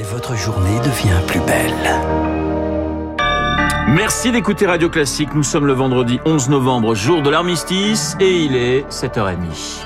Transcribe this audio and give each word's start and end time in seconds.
Et 0.00 0.02
votre 0.02 0.34
journée 0.34 0.78
devient 0.78 1.20
plus 1.26 1.40
belle. 1.40 1.74
Merci 3.88 4.32
d'écouter 4.32 4.66
Radio 4.66 4.88
Classique. 4.88 5.28
Nous 5.34 5.42
sommes 5.42 5.66
le 5.66 5.74
vendredi 5.74 6.18
11 6.24 6.48
novembre, 6.48 6.94
jour 6.94 7.20
de 7.20 7.28
l'armistice, 7.28 8.16
et 8.18 8.30
il 8.30 8.56
est 8.56 8.88
7h30. 8.88 9.84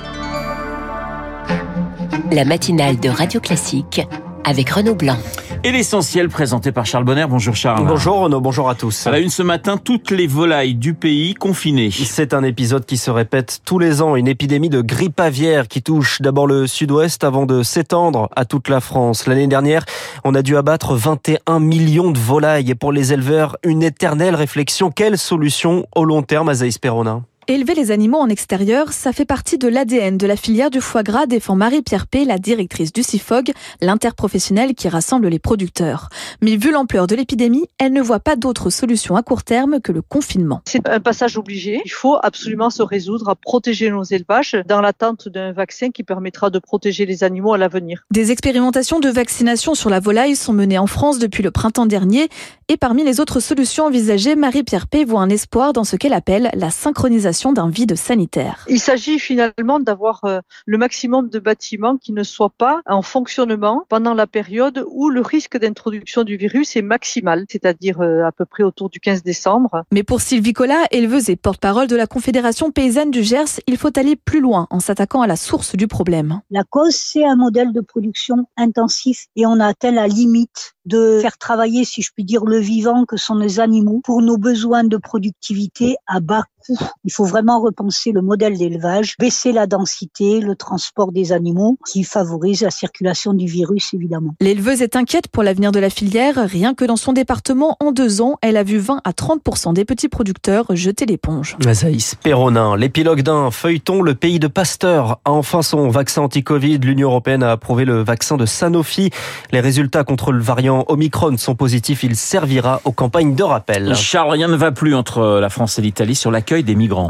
La 2.31 2.45
matinale 2.45 2.97
de 2.97 3.09
Radio 3.09 3.41
Classique 3.41 4.07
avec 4.45 4.69
Renaud 4.69 4.95
Blanc. 4.95 5.17
Et 5.65 5.71
l'essentiel 5.71 6.29
présenté 6.29 6.71
par 6.71 6.85
Charles 6.85 7.05
Bonner. 7.05 7.25
Bonjour 7.27 7.55
Charles. 7.55 7.87
Bonjour 7.87 8.19
Renaud, 8.19 8.39
bonjour 8.39 8.69
à 8.69 8.75
tous. 8.75 9.07
À 9.07 9.09
la 9.09 9.17
une 9.17 9.31
ce 9.31 9.41
matin, 9.41 9.77
toutes 9.77 10.11
les 10.11 10.27
volailles 10.27 10.75
du 10.75 10.93
pays 10.93 11.33
confinées. 11.33 11.89
C'est 11.89 12.35
un 12.35 12.43
épisode 12.43 12.85
qui 12.85 12.97
se 12.97 13.09
répète 13.09 13.61
tous 13.65 13.79
les 13.79 14.03
ans, 14.03 14.15
une 14.15 14.27
épidémie 14.27 14.69
de 14.69 14.81
grippe 14.81 15.19
aviaire 15.19 15.67
qui 15.67 15.81
touche 15.81 16.21
d'abord 16.21 16.45
le 16.45 16.67
sud-ouest 16.67 17.23
avant 17.23 17.47
de 17.47 17.63
s'étendre 17.63 18.29
à 18.35 18.45
toute 18.45 18.69
la 18.69 18.79
France. 18.79 19.25
L'année 19.25 19.47
dernière, 19.47 19.85
on 20.23 20.35
a 20.35 20.43
dû 20.43 20.55
abattre 20.55 20.93
21 20.93 21.59
millions 21.59 22.11
de 22.11 22.19
volailles 22.19 22.69
et 22.69 22.75
pour 22.75 22.91
les 22.91 23.11
éleveurs, 23.11 23.57
une 23.63 23.81
éternelle 23.81 24.35
réflexion. 24.35 24.91
Quelle 24.91 25.17
solution 25.17 25.87
au 25.95 26.05
long 26.05 26.21
terme, 26.21 26.47
Azaïs 26.47 26.77
Perronin? 26.77 27.23
Élever 27.47 27.75
les 27.75 27.91
animaux 27.91 28.17
en 28.17 28.27
extérieur, 28.27 28.91
ça 28.91 29.13
fait 29.13 29.23
partie 29.23 29.59
de 29.59 29.67
l'ADN 29.67 30.17
de 30.17 30.25
la 30.25 30.35
filière 30.35 30.71
du 30.71 30.81
foie 30.81 31.03
gras, 31.03 31.27
défend 31.27 31.55
Marie-Pierre 31.55 32.07
P., 32.07 32.25
la 32.25 32.39
directrice 32.39 32.91
du 32.91 33.03
CIFOG, 33.03 33.51
l'interprofessionnel 33.81 34.73
qui 34.73 34.89
rassemble 34.89 35.27
les 35.27 35.37
producteurs. 35.37 36.09
Mais 36.41 36.55
vu 36.55 36.71
l'ampleur 36.71 37.05
de 37.05 37.15
l'épidémie, 37.15 37.67
elle 37.77 37.93
ne 37.93 38.01
voit 38.01 38.19
pas 38.19 38.35
d'autre 38.35 38.71
solution 38.71 39.15
à 39.15 39.21
court 39.21 39.43
terme 39.43 39.79
que 39.79 39.91
le 39.91 40.01
confinement. 40.01 40.61
C'est 40.65 40.89
un 40.89 40.99
passage 40.99 41.37
obligé. 41.37 41.83
Il 41.85 41.91
faut 41.91 42.17
absolument 42.23 42.71
se 42.71 42.81
résoudre 42.81 43.29
à 43.29 43.35
protéger 43.35 43.91
nos 43.91 44.03
élevages 44.03 44.57
dans 44.67 44.81
l'attente 44.81 45.29
d'un 45.29 45.51
vaccin 45.51 45.91
qui 45.91 46.01
permettra 46.01 46.49
de 46.49 46.57
protéger 46.57 47.05
les 47.05 47.23
animaux 47.23 47.53
à 47.53 47.59
l'avenir. 47.59 48.05
Des 48.09 48.31
expérimentations 48.31 48.99
de 48.99 49.09
vaccination 49.09 49.75
sur 49.75 49.91
la 49.91 49.99
volaille 49.99 50.35
sont 50.35 50.53
menées 50.53 50.79
en 50.79 50.87
France 50.87 51.19
depuis 51.19 51.43
le 51.43 51.51
printemps 51.51 51.85
dernier. 51.85 52.27
Et 52.69 52.77
parmi 52.77 53.03
les 53.03 53.19
autres 53.19 53.39
solutions 53.39 53.85
envisagées, 53.85 54.35
Marie-Pierre 54.35 54.87
P. 54.87 55.05
voit 55.05 55.21
un 55.21 55.29
espoir 55.29 55.73
dans 55.73 55.83
ce 55.83 55.95
qu'elle 55.95 56.13
appelle 56.13 56.49
la 56.55 56.71
synchronisation 56.71 57.34
d'un 57.43 57.69
vide 57.69 57.95
sanitaire. 57.95 58.65
Il 58.69 58.79
s'agit 58.79 59.19
finalement 59.19 59.79
d'avoir 59.79 60.23
euh, 60.23 60.39
le 60.65 60.77
maximum 60.77 61.29
de 61.29 61.39
bâtiments 61.39 61.97
qui 61.97 62.13
ne 62.13 62.23
soient 62.23 62.53
pas 62.57 62.81
en 62.85 63.01
fonctionnement 63.01 63.85
pendant 63.89 64.13
la 64.13 64.27
période 64.27 64.85
où 64.89 65.09
le 65.09 65.21
risque 65.21 65.57
d'introduction 65.57 66.23
du 66.23 66.37
virus 66.37 66.75
est 66.75 66.81
maximal, 66.81 67.45
c'est-à-dire 67.49 68.01
euh, 68.01 68.23
à 68.25 68.31
peu 68.31 68.45
près 68.45 68.63
autour 68.63 68.89
du 68.89 68.99
15 68.99 69.23
décembre. 69.23 69.83
Mais 69.91 70.03
pour 70.03 70.21
Sylvie 70.21 70.53
Collat, 70.53 70.85
éleveuse 70.91 71.29
et 71.29 71.35
porte-parole 71.35 71.87
de 71.87 71.95
la 71.95 72.07
Confédération 72.07 72.71
paysanne 72.71 73.11
du 73.11 73.23
Gers, 73.23 73.59
il 73.67 73.77
faut 73.77 73.97
aller 73.97 74.15
plus 74.15 74.39
loin 74.39 74.67
en 74.69 74.79
s'attaquant 74.79 75.21
à 75.21 75.27
la 75.27 75.35
source 75.35 75.75
du 75.75 75.87
problème. 75.87 76.41
La 76.49 76.63
cause, 76.63 76.95
c'est 76.95 77.25
un 77.25 77.35
modèle 77.35 77.73
de 77.73 77.81
production 77.81 78.47
intensif 78.57 79.25
et 79.35 79.45
on 79.45 79.59
a 79.59 79.67
atteint 79.67 79.91
la 79.91 80.07
limite 80.07 80.75
de 80.85 81.19
faire 81.21 81.37
travailler, 81.37 81.83
si 81.83 82.01
je 82.01 82.11
puis 82.13 82.23
dire, 82.23 82.45
le 82.45 82.59
vivant 82.59 83.05
que 83.05 83.17
sont 83.17 83.35
les 83.35 83.59
animaux 83.59 84.01
pour 84.03 84.21
nos 84.21 84.37
besoins 84.37 84.83
de 84.83 84.97
productivité 84.97 85.95
à 86.07 86.19
bas 86.19 86.45
coût. 86.65 86.77
Il 87.03 87.11
faut 87.11 87.25
vraiment 87.25 87.59
repenser 87.61 88.11
le 88.11 88.21
modèle 88.21 88.57
d'élevage, 88.57 89.15
baisser 89.19 89.51
la 89.51 89.67
densité, 89.67 90.39
le 90.39 90.55
transport 90.55 91.11
des 91.11 91.31
animaux 91.31 91.77
qui 91.89 92.03
favorise 92.03 92.61
la 92.61 92.71
circulation 92.71 93.33
du 93.33 93.45
virus 93.45 93.93
évidemment. 93.93 94.35
L'éleveuse 94.41 94.81
est 94.81 94.95
inquiète 94.95 95.27
pour 95.27 95.43
l'avenir 95.43 95.71
de 95.71 95.79
la 95.79 95.89
filière. 95.89 96.35
Rien 96.37 96.73
que 96.73 96.85
dans 96.85 96.95
son 96.95 97.13
département, 97.13 97.77
en 97.79 97.91
deux 97.91 98.21
ans, 98.21 98.37
elle 98.41 98.57
a 98.57 98.63
vu 98.63 98.77
20 98.77 99.01
à 99.03 99.11
30% 99.11 99.73
des 99.73 99.85
petits 99.85 100.09
producteurs 100.09 100.65
jeter 100.75 101.05
l'éponge. 101.05 101.57
Azaïs 101.65 102.15
Perronin, 102.15 102.75
l'épilogue 102.75 103.21
d'un 103.21 103.51
feuilleton, 103.51 104.01
le 104.01 104.15
pays 104.15 104.39
de 104.39 104.47
Pasteur 104.47 105.19
a 105.25 105.31
enfin 105.31 105.61
son 105.61 105.89
vaccin 105.89 106.21
anti-Covid. 106.23 106.79
L'Union 106.79 107.09
européenne 107.09 107.43
a 107.43 107.51
approuvé 107.51 107.85
le 107.85 108.03
vaccin 108.03 108.37
de 108.37 108.45
Sanofi. 108.45 109.11
Les 109.51 109.59
résultats 109.59 110.03
contre 110.03 110.31
le 110.31 110.41
variant 110.41 110.85
Omicron 110.87 111.37
sont 111.37 111.55
positifs. 111.55 112.03
Il 112.03 112.15
servira 112.15 112.81
aux 112.85 112.91
campagnes 112.91 113.35
de 113.35 113.43
rappel. 113.43 113.95
Charles, 113.95 114.31
rien 114.31 114.47
ne 114.47 114.55
va 114.55 114.71
plus 114.71 114.95
entre 114.95 115.39
la 115.39 115.49
France 115.49 115.79
et 115.79 115.81
l'Italie 115.81 116.15
sur 116.15 116.31
l'accueil 116.31 116.54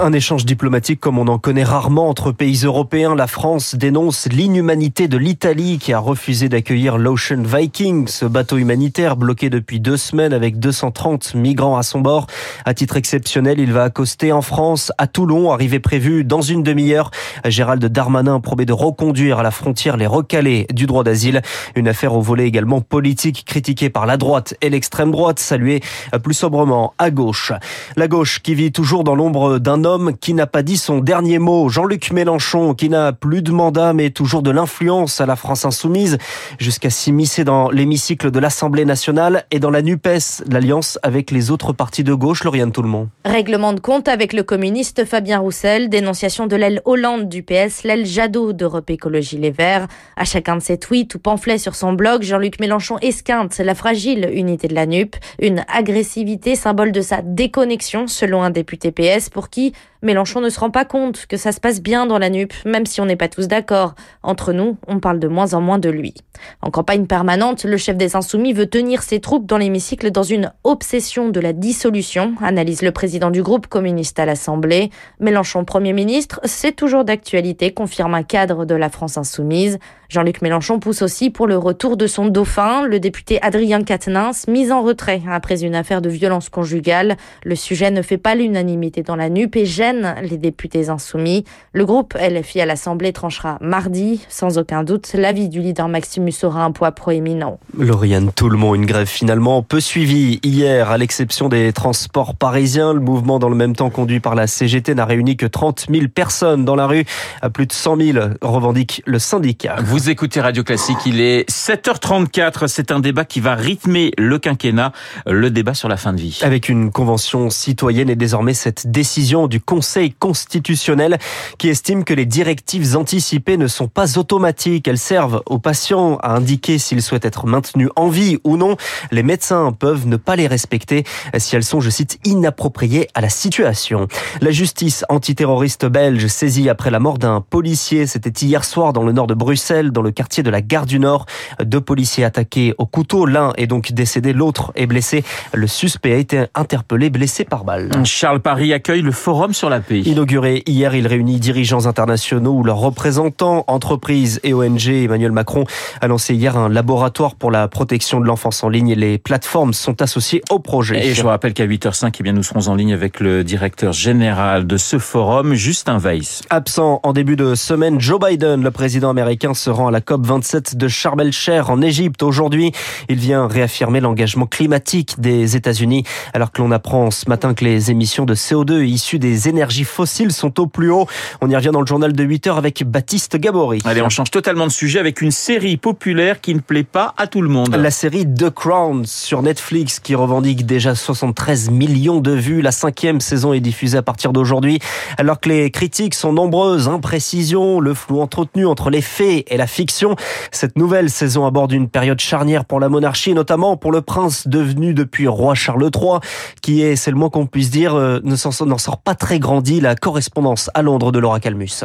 Un 0.02 0.14
échange 0.14 0.44
diplomatique 0.44 1.00
comme 1.00 1.20
on 1.20 1.28
en 1.28 1.38
connaît 1.38 1.64
rarement 1.64 2.10
entre 2.10 2.32
pays 2.32 2.62
européens. 2.64 3.14
La 3.14 3.28
France 3.28 3.76
dénonce 3.76 4.28
l'inhumanité 4.28 5.08
de 5.08 5.18
l'Italie 5.18 5.78
qui 5.78 5.94
a 5.94 6.00
refusé 6.00 6.50
d'accueillir 6.50 6.98
l'Ocean 6.98 7.44
Viking, 7.44 8.08
ce 8.08 8.26
bateau 8.26 8.58
humanitaire 8.58 9.16
bloqué 9.16 9.52
depuis 9.52 9.80
deux 9.80 9.98
semaines 9.98 10.34
avec 10.34 10.58
230 10.58 11.36
migrants 11.36 11.78
à 11.78 11.84
son 11.84 12.02
bord. 12.02 12.28
À 12.66 12.74
titre 12.74 12.98
exceptionnel, 12.98 13.60
il 13.60 13.72
va 13.72 13.84
accoster 13.84 14.32
en 14.32 14.42
France, 14.42 14.92
à 14.98 15.06
Toulon, 15.06 15.52
arrivée 15.52 15.80
prévue 15.80 16.24
dans 16.24 16.42
une 16.42 16.64
demi-heure. 16.64 17.12
Gérald 17.46 17.86
Darmanin 17.86 18.40
promet 18.40 18.66
de 18.66 18.74
reconduire 18.74 19.40
à 19.40 19.44
la 19.44 19.52
frontière 19.52 19.98
les 19.98 20.08
recalés 20.08 20.66
du 20.74 20.88
droit 20.88 21.04
d'asile. 21.04 21.42
Une 21.76 21.88
affaire 21.88 22.16
au 22.16 22.22
volet 22.22 22.48
également 22.48 22.82
politique 22.82 23.44
critiquée 23.46 23.90
par 23.90 24.06
la 24.06 24.18
droite 24.18 24.56
et 24.62 24.70
l'extrême 24.70 25.12
droite, 25.12 25.40
saluée 25.40 25.82
plus 26.24 26.34
sobrement 26.34 26.94
à 26.98 27.12
gauche. 27.12 27.52
La 27.96 28.08
gauche 28.08 28.40
qui 28.42 28.56
vit 28.56 28.72
toujours 28.72 29.04
dans 29.04 29.16
l'ombre 29.16 29.35
d'un 29.36 29.84
homme 29.84 30.18
qui 30.18 30.34
n'a 30.34 30.48
pas 30.48 30.64
dit 30.64 30.78
son 30.78 31.00
dernier 31.00 31.40
mot. 31.40 31.70
Jean-Luc 31.70 32.12
Mélenchon, 32.12 32.74
qui 32.74 32.90
n'a 32.90 33.14
plus 33.14 33.42
de 33.42 33.52
mandat, 33.52 33.94
mais 33.94 34.10
toujours 34.10 34.42
de 34.42 34.52
l'influence 34.52 35.20
à 35.22 35.26
la 35.26 35.36
France 35.36 35.66
insoumise, 35.66 36.18
jusqu'à 36.58 36.90
s'immiscer 36.90 37.44
dans 37.44 37.70
l'hémicycle 37.70 38.32
de 38.32 38.40
l'Assemblée 38.40 38.86
nationale 38.86 39.46
et 39.52 39.60
dans 39.60 39.72
la 39.72 39.82
NUPES, 39.82 40.44
l'alliance 40.50 41.00
avec 41.04 41.32
les 41.32 41.52
autres 41.52 41.74
partis 41.74 42.04
de 42.04 42.14
gauche, 42.14 42.44
Lauriane 42.44 42.72
Tout-le-Monde. 42.72 43.10
Règlement 43.26 43.74
de 43.74 43.80
compte 43.80 44.08
avec 44.08 44.34
le 44.34 44.44
communiste 44.44 45.06
Fabien 45.06 45.40
Roussel, 45.40 45.90
dénonciation 45.90 46.48
de 46.48 46.56
l'aile 46.56 46.82
Hollande 46.86 47.28
du 47.28 47.44
PS, 47.44 47.84
l'aile 47.84 48.06
Jadot 48.06 48.54
d'Europe 48.54 48.90
Écologie 48.90 49.38
Les 49.38 49.52
Verts. 49.52 49.88
À 50.16 50.24
chacun 50.24 50.56
de 50.56 50.62
ses 50.62 50.78
tweets 50.78 51.14
ou 51.16 51.20
pamphlets 51.20 51.58
sur 51.58 51.76
son 51.76 51.94
blog, 51.94 52.24
Jean-Luc 52.24 52.60
Mélenchon 52.60 52.98
esquinte 53.02 53.58
la 53.58 53.76
fragile 53.76 54.30
unité 54.34 54.68
de 54.68 54.76
la 54.76 54.86
NUP, 54.86 55.16
une 55.42 55.66
agressivité 55.68 56.56
symbole 56.56 56.92
de 56.92 57.02
sa 57.02 57.22
déconnexion 57.22 58.08
selon 58.08 58.42
un 58.42 58.50
député 58.50 58.92
PS 58.92 59.25
pour 59.30 59.50
qui 59.50 59.74
Mélenchon 60.06 60.40
ne 60.40 60.50
se 60.50 60.60
rend 60.60 60.70
pas 60.70 60.86
compte 60.86 61.26
que 61.26 61.36
ça 61.36 61.52
se 61.52 61.60
passe 61.60 61.82
bien 61.82 62.06
dans 62.06 62.20
la 62.20 62.30
NUP, 62.30 62.54
même 62.64 62.86
si 62.86 63.02
on 63.02 63.06
n'est 63.06 63.16
pas 63.16 63.28
tous 63.28 63.48
d'accord. 63.48 63.96
Entre 64.22 64.54
nous, 64.54 64.78
on 64.88 65.00
parle 65.00 65.20
de 65.20 65.28
moins 65.28 65.56
en 65.56 65.62
moins 65.62 65.80
de 65.80 65.90
lui. 65.90 66.14
En 66.62 66.70
campagne 66.70 67.08
permanente, 67.08 67.64
le 67.64 67.76
chef 67.76 67.98
des 67.98 68.16
Insoumis 68.16 68.54
veut 68.54 68.68
tenir 68.68 69.02
ses 69.02 69.20
troupes 69.20 69.48
dans 69.48 69.58
l'hémicycle 69.58 70.12
dans 70.12 70.22
une 70.22 70.54
obsession 70.64 71.30
de 71.30 71.40
la 71.40 71.54
dissolution, 71.54 72.36
analyse 72.44 72.84
le 72.84 72.92
président 72.92 73.32
du 73.32 73.42
groupe 73.42 73.66
communiste 73.66 74.20
à 74.20 74.26
l'Assemblée. 74.26 74.92
Mélenchon 75.20 75.66
Premier 75.66 75.94
ministre, 75.94 76.40
c'est 76.44 76.76
toujours 76.76 77.04
d'actualité, 77.04 77.74
confirme 77.74 78.14
un 78.14 78.24
cadre 78.24 78.66
de 78.66 78.76
la 78.76 78.90
France 78.90 79.18
Insoumise. 79.18 79.80
Jean-Luc 80.10 80.44
Mélenchon 80.44 80.80
pousse 80.80 81.02
aussi 81.02 81.32
pour 81.32 81.48
le 81.48 81.58
retour 81.58 81.98
de 81.98 82.06
son 82.06 82.28
dauphin, 82.28 82.86
le 82.86 83.00
député 83.00 83.42
Adrien 83.42 83.82
Quatennens, 83.82 84.48
mis 84.48 84.72
en 84.72 84.84
retrait 84.84 85.24
après 85.28 85.64
une 85.64 85.74
affaire 85.74 86.02
de 86.02 86.10
violence 86.10 86.50
conjugale. 86.50 87.18
Le 87.44 87.56
sujet 87.56 87.90
ne 87.90 88.04
fait 88.04 88.20
pas 88.20 88.36
l'unanimité 88.36 89.02
dans 89.02 89.16
la 89.16 89.30
NUP 89.30 89.56
et 89.56 89.66
gêne 89.66 89.95
les 90.22 90.38
députés 90.38 90.90
insoumis. 90.90 91.44
Le 91.74 91.86
groupe 91.86 92.14
LFI 92.16 92.62
à 92.62 92.66
l'Assemblée 92.66 93.14
tranchera 93.14 93.58
mardi. 93.62 94.26
Sans 94.30 94.58
aucun 94.58 94.84
doute, 94.84 95.14
l'avis 95.14 95.50
du 95.50 95.62
leader 95.62 95.88
Maximus 95.88 96.34
aura 96.44 96.64
un 96.64 96.72
poids 96.72 96.92
proéminent. 96.92 97.60
Lauriane 97.78 98.32
monde 98.42 98.76
une 98.76 98.86
grève 98.86 99.08
finalement 99.08 99.62
peu 99.62 99.80
suivie 99.80 100.40
hier, 100.44 100.90
à 100.92 100.98
l'exception 100.98 101.50
des 101.50 101.74
transports 101.74 102.36
parisiens. 102.36 102.94
Le 102.94 103.00
mouvement, 103.00 103.40
dans 103.40 103.50
le 103.50 103.56
même 103.56 103.76
temps 103.76 103.90
conduit 103.90 104.20
par 104.20 104.36
la 104.36 104.48
CGT, 104.48 104.96
n'a 104.96 105.06
réuni 105.06 105.38
que 105.38 105.46
30 105.46 105.88
000 105.90 106.08
personnes 106.08 106.66
dans 106.66 106.76
la 106.76 106.88
rue. 106.88 107.06
À 107.42 107.50
plus 107.50 107.68
de 107.68 107.74
100 107.74 107.98
000 107.98 108.26
revendique 108.42 109.02
le 109.06 109.20
syndicat. 109.20 109.78
Vous 109.84 110.10
écoutez 110.10 110.42
Radio 110.42 110.64
Classique, 110.64 110.98
il 111.06 111.22
est 111.22 111.50
7h34. 111.50 112.68
C'est 112.68 112.92
un 112.92 113.00
débat 113.00 113.26
qui 113.26 113.40
va 113.40 113.56
rythmer 113.56 114.12
le 114.18 114.40
quinquennat, 114.40 114.92
le 115.26 115.50
débat 115.50 115.74
sur 115.74 115.90
la 115.90 115.98
fin 115.98 116.14
de 116.14 116.22
vie. 116.22 116.40
Avec 116.42 116.70
une 116.70 116.92
convention 116.92 117.50
citoyenne 117.50 118.10
et 118.10 118.16
désormais 118.16 118.54
cette 118.54 118.88
décision 118.88 119.48
du 119.48 119.60
Conseil 119.60 119.85
Conseil 119.86 120.14
constitutionnel 120.14 121.20
qui 121.60 121.70
estime 121.70 122.06
que 122.06 122.16
les 122.16 122.26
directives 122.26 122.98
anticipées 122.98 123.56
ne 123.56 123.68
sont 123.68 123.88
pas 123.88 124.18
automatiques. 124.18 124.88
Elles 124.88 124.98
servent 124.98 125.44
aux 125.46 125.60
patients 125.60 126.18
à 126.24 126.32
indiquer 126.32 126.80
s'ils 126.80 127.04
souhaitent 127.04 127.24
être 127.24 127.46
maintenus 127.46 127.90
en 127.96 128.08
vie 128.08 128.40
ou 128.44 128.58
non. 128.58 128.78
Les 129.12 129.22
médecins 129.22 129.72
peuvent 129.72 130.08
ne 130.08 130.18
pas 130.18 130.36
les 130.36 130.48
respecter 130.48 131.04
si 131.38 131.56
elles 131.56 131.64
sont, 131.64 131.82
je 131.82 131.92
cite, 131.92 132.18
inappropriées 132.26 133.10
à 133.14 133.22
la 133.22 133.30
situation. 133.30 134.08
La 134.42 134.50
justice 134.50 135.06
antiterroriste 135.08 135.86
belge 135.86 136.26
saisie 136.26 136.68
après 136.68 136.90
la 136.90 137.00
mort 137.00 137.20
d'un 137.20 137.42
policier, 137.42 138.08
c'était 138.08 138.32
hier 138.44 138.66
soir 138.66 138.92
dans 138.92 139.04
le 139.04 139.12
nord 139.12 139.28
de 139.28 139.36
Bruxelles, 139.36 139.92
dans 139.92 140.02
le 140.02 140.10
quartier 140.10 140.42
de 140.42 140.50
la 140.50 140.64
Gare 140.64 140.88
du 140.88 140.98
Nord. 140.98 141.28
Deux 141.64 141.82
policiers 141.82 142.24
attaqués 142.24 142.74
au 142.80 142.88
couteau. 142.88 143.28
L'un 143.28 143.54
est 143.58 143.68
donc 143.68 143.92
décédé, 143.92 144.34
l'autre 144.34 144.72
est 144.74 144.88
blessé. 144.88 145.24
Le 145.54 145.68
suspect 145.68 146.14
a 146.14 146.18
été 146.18 146.46
interpellé, 146.56 147.12
blessé 147.12 147.44
par 147.44 147.66
balle. 147.66 147.92
Charles 148.04 148.40
Paris 148.40 148.74
accueille 148.74 149.04
le 149.04 149.12
forum 149.12 149.54
sur 149.54 149.65
sur 149.66 149.70
la 149.72 149.80
paix. 149.80 150.02
Inauguré 150.02 150.62
hier, 150.68 150.94
il 150.94 151.08
réunit 151.08 151.40
dirigeants 151.40 151.88
internationaux 151.88 152.54
ou 152.54 152.64
leurs 152.64 152.78
représentants, 152.78 153.64
entreprises 153.66 154.40
et 154.44 154.54
ONG. 154.54 154.88
Emmanuel 154.90 155.32
Macron 155.32 155.64
a 156.02 156.08
lancé 156.08 156.36
hier 156.36 156.56
un 156.56 156.70
laboratoire 156.70 157.34
pour 157.34 157.50
la 157.50 157.68
protection 157.68 158.20
de 158.20 158.28
l'enfance 158.28 158.64
en 158.64 158.70
ligne 158.70 158.90
et 158.90 158.96
les 158.96 159.18
plateformes 159.18 159.74
sont 159.74 160.04
associées 160.04 160.44
au 160.52 160.60
projet. 160.60 161.08
Et 161.08 161.16
je 161.16 161.24
vous 161.24 161.30
rappelle 161.30 161.56
qu'à 161.56 161.66
8h05, 161.66 162.16
eh 162.20 162.22
bien, 162.24 162.34
nous 162.34 162.44
serons 162.44 162.68
en 162.68 162.76
ligne 162.76 162.94
avec 162.94 163.20
le 163.20 163.44
directeur 163.44 163.92
général 163.92 164.68
de 164.68 164.78
ce 164.78 165.00
forum, 165.00 165.56
Justin 165.56 165.98
Weiss. 165.98 166.44
Absent 166.52 167.00
en 167.02 167.12
début 167.12 167.36
de 167.36 167.56
semaine, 167.56 168.00
Joe 168.00 168.20
Biden, 168.20 168.62
le 168.62 168.70
président 168.70 169.10
américain, 169.10 169.56
se 169.56 169.72
rend 169.72 169.88
à 169.88 169.92
la 169.92 170.02
COP 170.02 170.28
27 170.28 170.78
de 170.78 170.88
Sharm 170.88 171.20
el-Sheikh 171.22 171.70
en 171.70 171.82
Égypte. 171.82 172.22
Aujourd'hui, 172.22 172.72
il 173.10 173.18
vient 173.18 173.48
réaffirmer 173.48 174.00
l'engagement 174.00 174.46
climatique 174.46 175.20
des 175.20 175.56
États-Unis 175.56 176.04
alors 176.34 176.52
que 176.52 176.62
l'on 176.62 176.70
apprend 176.70 177.10
ce 177.10 177.28
matin 177.28 177.56
que 177.56 177.66
les 177.66 177.90
émissions 177.90 178.26
de 178.26 178.36
CO2 178.36 178.86
issues 178.86 179.18
des 179.18 179.50
énergies 179.50 179.55
fossiles 179.84 180.32
sont 180.32 180.60
au 180.60 180.68
plus 180.68 180.90
haut. 180.90 181.08
On 181.42 181.50
y 181.50 181.56
revient 181.56 181.72
dans 181.72 181.82
le 181.82 181.88
journal 181.88 182.14
de 182.14 182.24
8 182.24 182.48
heures 182.48 182.58
avec 182.58 182.84
Baptiste 182.84 183.38
Gabory. 183.38 183.80
Allez, 183.86 184.02
on 184.02 184.10
change 184.10 184.32
totalement 184.32 184.68
de 184.68 184.72
sujet 184.72 185.00
avec 185.00 185.22
une 185.22 185.32
série 185.32 185.78
populaire 185.78 186.42
qui 186.42 186.54
ne 186.54 186.60
plaît 186.60 186.84
pas 186.84 187.14
à 187.18 187.28
tout 187.28 187.42
le 187.42 187.50
monde. 187.50 187.76
La 187.76 187.92
série 187.92 188.26
The 188.26 188.50
Crown 188.50 189.06
sur 189.06 189.42
Netflix 189.42 190.00
qui 190.00 190.16
revendique 190.16 190.66
déjà 190.66 190.96
73 190.96 191.70
millions 191.70 192.20
de 192.20 192.32
vues. 192.32 192.62
La 192.62 192.72
cinquième 192.72 193.22
saison 193.22 193.54
est 193.54 193.60
diffusée 193.60 193.98
à 193.98 194.02
partir 194.02 194.34
d'aujourd'hui. 194.34 194.80
Alors 195.18 195.40
que 195.40 195.50
les 195.50 195.72
critiques 195.72 196.16
sont 196.16 196.34
nombreuses, 196.34 196.88
imprécisions, 196.88 197.80
le 197.80 197.94
flou 197.94 198.22
entretenu 198.22 198.66
entre 198.66 198.90
les 198.90 199.02
faits 199.02 199.46
et 199.48 199.58
la 199.58 199.68
fiction. 199.68 200.16
Cette 200.52 200.78
nouvelle 200.78 201.10
saison 201.10 201.46
aborde 201.46 201.72
une 201.72 201.90
période 201.90 202.20
charnière 202.20 202.66
pour 202.66 202.80
la 202.80 202.90
monarchie, 202.90 203.34
notamment 203.34 203.78
pour 203.78 203.92
le 203.92 204.02
prince 204.02 204.48
devenu 204.48 204.94
depuis 204.94 205.28
roi 205.28 205.56
Charles 205.56 205.90
III, 205.94 206.20
qui 206.62 206.82
est, 206.82 206.96
c'est 206.96 207.12
le 207.12 207.18
moins 207.18 207.30
qu'on 207.30 207.46
puisse 207.46 207.70
dire, 207.70 207.96
euh, 207.96 208.20
ne 208.24 208.36
s'en 208.36 208.52
sort 208.52 208.98
pas 208.98 209.16
très 209.16 209.40
grandi. 209.46 209.80
La 209.80 209.96
correspondance 209.96 210.72
à 210.74 210.82
Londres 210.82 211.12
de 211.12 211.20
Laura 211.20 211.40
Calmus. 211.40 211.84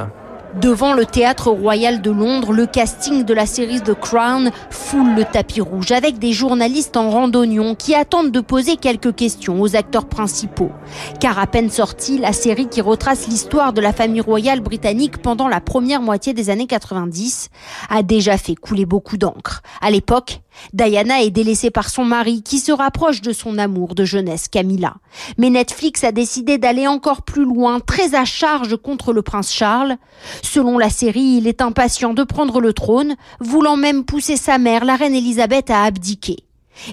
Devant 0.60 0.94
le 0.94 1.04
théâtre 1.04 1.50
royal 1.50 2.00
de 2.00 2.10
Londres, 2.10 2.52
le 2.52 2.66
casting 2.66 3.24
de 3.24 3.34
la 3.34 3.44
série 3.46 3.82
The 3.82 3.94
Crown 3.94 4.50
foule 4.70 5.14
le 5.14 5.24
tapis 5.24 5.60
rouge 5.60 5.92
avec 5.92 6.18
des 6.18 6.32
journalistes 6.32 6.96
en 6.96 7.10
randonnion 7.10 7.76
qui 7.76 7.94
attendent 7.94 8.32
de 8.32 8.40
poser 8.40 8.76
quelques 8.76 9.14
questions 9.14 9.60
aux 9.60 9.76
acteurs 9.76 10.08
principaux. 10.08 10.72
Car 11.20 11.38
à 11.38 11.46
peine 11.46 11.70
sortie, 11.70 12.18
la 12.18 12.32
série 12.32 12.66
qui 12.66 12.80
retrace 12.80 13.28
l'histoire 13.28 13.72
de 13.74 13.80
la 13.80 13.92
famille 13.92 14.22
royale 14.22 14.60
britannique 14.60 15.18
pendant 15.18 15.46
la 15.46 15.60
première 15.60 16.00
moitié 16.00 16.32
des 16.32 16.50
années 16.50 16.66
90 16.66 17.50
a 17.90 18.02
déjà 18.02 18.38
fait 18.38 18.56
couler 18.56 18.86
beaucoup 18.86 19.18
d'encre. 19.18 19.62
À 19.82 19.90
l'époque, 19.90 20.40
Diana 20.72 21.22
est 21.22 21.30
délaissée 21.30 21.70
par 21.70 21.90
son 21.90 22.04
mari 22.04 22.42
qui 22.42 22.58
se 22.58 22.72
rapproche 22.72 23.20
de 23.22 23.32
son 23.32 23.58
amour 23.58 23.94
de 23.94 24.04
jeunesse 24.04 24.48
Camilla. 24.48 24.94
Mais 25.38 25.50
Netflix 25.50 26.04
a 26.04 26.12
décidé 26.12 26.58
d'aller 26.58 26.86
encore 26.86 27.22
plus 27.22 27.44
loin, 27.44 27.80
très 27.80 28.14
à 28.14 28.24
charge 28.24 28.76
contre 28.76 29.12
le 29.12 29.22
prince 29.22 29.52
Charles. 29.52 29.96
Selon 30.42 30.78
la 30.78 30.90
série, 30.90 31.38
il 31.38 31.46
est 31.46 31.62
impatient 31.62 32.14
de 32.14 32.24
prendre 32.24 32.60
le 32.60 32.72
trône, 32.72 33.16
voulant 33.40 33.76
même 33.76 34.04
pousser 34.04 34.36
sa 34.36 34.58
mère, 34.58 34.84
la 34.84 34.96
reine 34.96 35.14
Elisabeth, 35.14 35.70
à 35.70 35.84
abdiquer. 35.84 36.44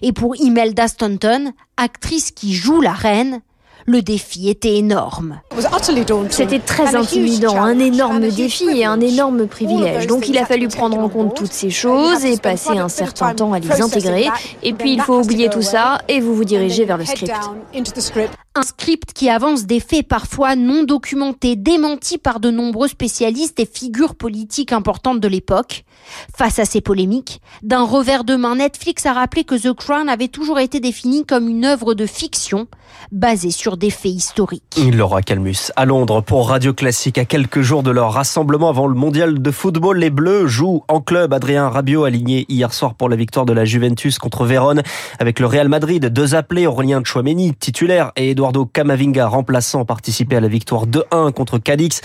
Et 0.02 0.12
pour 0.12 0.36
Imelda 0.36 0.88
Staunton, 0.88 1.54
actrice 1.78 2.32
qui 2.32 2.54
joue 2.54 2.82
la 2.82 2.94
reine, 2.94 3.42
le 3.86 4.02
défi 4.02 4.50
était 4.50 4.76
énorme. 4.76 5.40
C'était 6.30 6.60
très 6.60 6.96
intimidant, 6.96 7.62
un 7.62 7.80
énorme 7.80 8.28
défi 8.30 8.66
et 8.70 8.86
un 8.86 9.00
énorme 9.00 9.48
privilège. 9.48 10.08
Donc 10.08 10.28
il 10.28 10.38
a 10.38 10.46
fallu 10.46 10.68
prendre 10.68 10.98
en 10.98 11.10
compte 11.10 11.36
toutes 11.36 11.54
ces 11.54 11.70
choses 11.70 12.26
et 12.26 12.38
passer 12.38 12.78
un 12.78 12.90
certain 12.90 13.34
temps 13.34 13.54
à 13.54 13.60
les 13.60 13.82
intégrer. 13.82 14.28
Et 14.64 14.74
puis 14.74 14.94
il 14.94 15.02
faut 15.02 15.20
oublier 15.22 15.50
tout 15.50 15.62
ça 15.62 16.00
et 16.08 16.20
vous 16.20 16.36
vous 16.36 16.46
dirigez 16.46 16.86
vers 16.86 16.98
le 16.98 17.06
script. 17.06 17.34
Un 18.58 18.64
script 18.64 19.14
qui 19.14 19.30
avance 19.30 19.68
des 19.68 19.80
faits 19.80 20.08
parfois 20.08 20.56
non 20.56 20.82
documentés, 20.82 21.56
démentis 21.56 22.18
par 22.18 22.40
de 22.40 22.50
nombreux 22.50 22.88
spécialistes 22.88 23.60
et 23.60 23.70
figures 23.72 24.16
politiques 24.16 24.74
importantes 24.74 25.20
de 25.20 25.28
l'époque. 25.28 25.86
Face 26.36 26.58
à 26.58 26.66
ces 26.66 26.82
polémiques, 26.82 27.40
d'un 27.62 27.84
revers 27.84 28.24
de 28.24 28.36
main, 28.36 28.56
Netflix 28.56 29.06
a 29.06 29.14
rappelé 29.14 29.44
que 29.44 29.54
The 29.54 29.74
Crown 29.74 30.10
avait 30.10 30.28
toujours 30.28 30.58
été 30.58 30.80
défini 30.80 31.24
comme 31.24 31.48
une 31.48 31.66
œuvre 31.66 31.94
de 31.94 32.08
fiction 32.08 32.66
basée 33.12 33.52
sur 33.52 33.78
des 33.78 33.92
faits 33.92 34.14
historiques. 34.14 34.80
Laura 34.92 35.22
Calmus 35.22 35.72
à 35.76 35.86
Londres 35.86 36.22
pour 36.22 36.50
Radio 36.50 36.74
Classique 36.74 37.20
à 37.20 37.26
quelques 37.26 37.62
jours 37.62 37.84
de 37.84 37.92
leur 37.92 38.14
rassemblement 38.14 38.70
avant 38.70 38.88
le 38.88 38.96
mondial 38.96 39.40
de 39.40 39.52
football. 39.52 40.00
Les 40.00 40.10
Bleus 40.10 40.48
jouent 40.48 40.84
en 40.88 41.02
club. 41.02 41.34
Adrien 41.34 41.70
Rabiot 41.70 42.06
aligné 42.06 42.46
hier 42.50 42.74
soir 42.74 42.96
pour 42.96 43.10
la 43.10 43.16
victoire 43.16 43.46
de 43.46 43.54
la 43.54 43.66
Juventus 43.66 44.18
contre 44.18 44.46
Vérone 44.46 44.82
avec 45.20 45.40
le 45.40 45.46
Real 45.46 45.70
Madrid. 45.70 46.06
Deux 46.08 46.34
appelés, 46.34 46.66
Aurélien 46.66 47.04
Chouameni, 47.04 47.54
titulaire, 47.54 48.12
et 48.16 48.34
Eduardo 48.48 48.66
Camavinga, 48.66 49.28
remplaçant, 49.28 49.84
participé 49.84 50.38
à 50.38 50.40
la 50.40 50.48
victoire 50.48 50.88
2-1 50.88 51.34
contre 51.34 51.58
Cadix. 51.58 52.00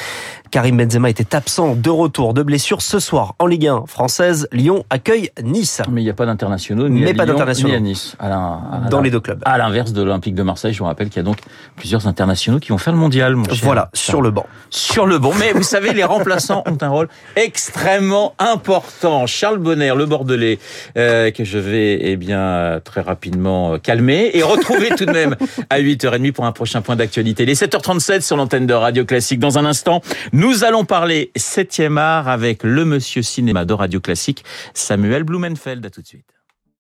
Karim 0.51 0.77
Benzema 0.77 1.09
était 1.09 1.37
absent 1.37 1.77
de 1.77 1.89
retour 1.89 2.35
de 2.35 2.43
blessure 2.43 2.83
ce 2.83 2.99
soir 2.99 3.37
en 3.39 3.47
Ligue 3.47 3.69
1 3.69 3.85
française. 3.87 4.49
Lyon 4.51 4.85
accueille 4.91 5.31
Nice. 5.45 5.81
Mais 5.89 6.01
il 6.01 6.05
n'y 6.05 6.11
a 6.11 6.15
pas 6.15 6.27
d'internationaux 6.27 6.89
ni, 6.89 7.01
Mais 7.03 7.15
pas 7.15 7.25
Lyon, 7.27 7.35
d'internationaux. 7.35 7.71
ni 7.71 7.77
à 7.77 7.81
Nice. 7.81 8.17
À 8.19 8.29
la- 8.29 8.37
à 8.37 8.89
Dans 8.91 8.97
la- 8.99 9.05
les 9.05 9.11
deux 9.13 9.21
clubs. 9.21 9.41
À 9.45 9.57
l'inverse 9.57 9.93
de 9.93 10.03
l'Olympique 10.03 10.35
de 10.35 10.43
Marseille, 10.43 10.73
je 10.73 10.81
vous 10.81 10.85
rappelle 10.87 11.09
qu'il 11.11 11.19
y 11.19 11.21
a 11.21 11.23
donc 11.23 11.39
plusieurs 11.77 12.09
internationaux 12.09 12.59
qui 12.59 12.71
vont 12.71 12.79
faire 12.79 12.93
le 12.93 12.99
mondial. 12.99 13.37
Mon 13.37 13.45
cher. 13.45 13.55
Voilà, 13.63 13.89
sur 13.95 14.21
le 14.21 14.33
banc. 14.33 14.47
Sur 14.71 15.07
le 15.07 15.19
bon. 15.19 15.33
Mais 15.39 15.53
vous 15.53 15.63
savez, 15.63 15.93
les 15.95 16.05
remplaçants 16.05 16.65
ont 16.67 16.77
un 16.81 16.89
rôle 16.89 17.09
extrêmement 17.37 18.35
important. 18.41 19.27
Charles 19.29 19.59
Bonner, 19.59 19.95
le 19.97 20.07
Bordelais, 20.07 20.59
euh, 20.99 21.31
que 21.31 21.45
je 21.45 21.59
vais 21.59 21.99
eh 22.03 22.17
bien 22.17 22.81
très 22.85 23.01
rapidement 23.01 23.75
euh, 23.75 23.79
calmer 23.79 24.31
et 24.35 24.43
retrouver 24.43 24.89
tout 24.97 25.05
de 25.07 25.13
même 25.13 25.37
à 25.71 25.79
8h30 25.79 26.32
pour 26.33 26.45
un 26.45 26.53
prochain 26.53 26.83
point 26.83 26.97
d'actualité. 26.97 27.45
Les 27.45 27.55
7h37 27.55 28.23
sur 28.23 28.37
l'antenne 28.37 28.67
de 28.67 28.75
Radio 28.75 29.05
Classique. 29.05 29.39
Dans 29.39 29.59
un 29.59 29.65
instant, 29.65 30.03
nous 30.33 30.65
allons 30.65 30.85
parler 30.85 31.31
7e 31.37 31.99
art 31.99 32.29
avec 32.29 32.63
le 32.63 32.85
monsieur 32.85 33.23
cinéma 33.23 33.65
de 33.65 33.73
Radio 33.73 34.01
Classique, 34.01 34.45
Samuel 34.75 35.25
Blumenfeld. 35.25 35.85
À 35.87 35.91
tout 35.91 36.03
de 36.03 36.07
suite. 36.07 36.27